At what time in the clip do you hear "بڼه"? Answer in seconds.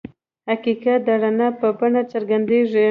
1.79-2.01